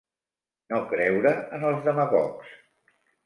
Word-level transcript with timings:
No 0.71 0.79
creure 0.93 1.33
en 1.59 1.67
els 1.71 1.85
demagogs. 1.91 2.57